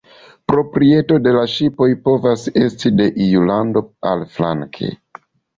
[0.51, 3.85] Proprieto de la ŝipoj povas esti de iu lando,
[4.15, 4.91] aliflanke.